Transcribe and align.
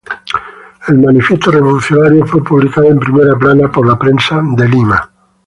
El 0.87 0.97
manifiesto 0.97 1.51
revolucionario 1.51 2.25
fue 2.25 2.43
publicado 2.43 2.87
en 2.87 2.97
primera 2.97 3.37
plana 3.37 3.71
por 3.71 3.85
"La 3.85 3.99
Prensa" 3.99 4.41
de 4.57 4.67
Lima. 4.67 5.11